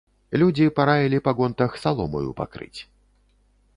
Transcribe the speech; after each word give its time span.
Людзі 0.43 0.69
параілі 0.79 1.19
па 1.27 1.31
гонтах 1.39 1.77
саломаю 1.83 2.29
пакрыць. 2.41 2.79